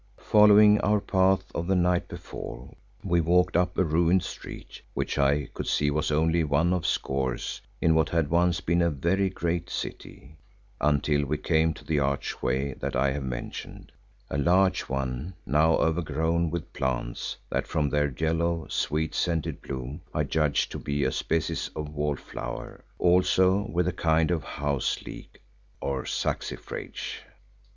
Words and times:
Following 0.17 0.81
our 0.81 0.99
path 0.99 1.51
of 1.53 1.67
the 1.67 1.75
night 1.75 2.07
before, 2.07 2.73
we 3.03 3.21
walked 3.21 3.55
up 3.55 3.77
a 3.77 3.83
ruined 3.83 4.23
street 4.23 4.81
which 4.95 5.19
I 5.19 5.45
could 5.53 5.67
see 5.67 5.91
was 5.91 6.09
only 6.09 6.43
one 6.43 6.73
of 6.73 6.87
scores 6.87 7.61
in 7.79 7.93
what 7.93 8.09
had 8.09 8.31
once 8.31 8.61
been 8.61 8.81
a 8.81 8.89
very 8.89 9.29
great 9.29 9.69
city, 9.69 10.37
until 10.79 11.23
we 11.25 11.37
came 11.37 11.75
to 11.75 11.85
the 11.85 11.99
archway 11.99 12.73
that 12.79 12.95
I 12.95 13.11
have 13.11 13.21
mentioned, 13.21 13.91
a 14.27 14.39
large 14.39 14.81
one 14.89 15.35
now 15.45 15.75
overgrown 15.77 16.49
with 16.49 16.73
plants 16.73 17.37
that 17.51 17.67
from 17.67 17.91
their 17.91 18.09
yellow, 18.09 18.65
sweet 18.69 19.13
scented 19.13 19.61
bloom 19.61 20.01
I 20.15 20.23
judged 20.23 20.71
to 20.71 20.79
be 20.79 21.03
a 21.03 21.11
species 21.11 21.69
of 21.75 21.89
wallflower, 21.89 22.83
also 22.97 23.67
with 23.71 23.87
a 23.87 23.93
kind 23.93 24.31
of 24.31 24.43
houseleek 24.43 25.43
or 25.79 26.05
saxifrage. 26.05 27.17